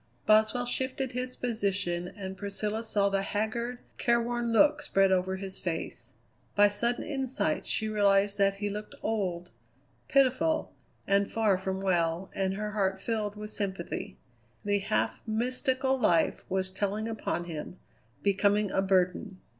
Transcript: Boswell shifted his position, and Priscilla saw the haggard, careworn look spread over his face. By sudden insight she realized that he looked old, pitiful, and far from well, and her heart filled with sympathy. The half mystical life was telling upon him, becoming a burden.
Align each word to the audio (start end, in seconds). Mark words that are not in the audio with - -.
Boswell 0.25 0.65
shifted 0.65 1.11
his 1.11 1.35
position, 1.35 2.07
and 2.07 2.35
Priscilla 2.35 2.83
saw 2.83 3.07
the 3.09 3.21
haggard, 3.21 3.77
careworn 3.99 4.51
look 4.51 4.81
spread 4.81 5.11
over 5.11 5.35
his 5.35 5.59
face. 5.59 6.13
By 6.55 6.69
sudden 6.69 7.03
insight 7.03 7.67
she 7.67 7.87
realized 7.87 8.39
that 8.39 8.55
he 8.55 8.67
looked 8.67 8.95
old, 9.03 9.51
pitiful, 10.07 10.73
and 11.05 11.31
far 11.31 11.55
from 11.55 11.81
well, 11.81 12.31
and 12.33 12.55
her 12.55 12.71
heart 12.71 12.99
filled 12.99 13.35
with 13.35 13.51
sympathy. 13.51 14.17
The 14.65 14.79
half 14.79 15.21
mystical 15.27 15.99
life 15.99 16.43
was 16.49 16.71
telling 16.71 17.07
upon 17.07 17.43
him, 17.43 17.77
becoming 18.23 18.71
a 18.71 18.81
burden. 18.81 19.39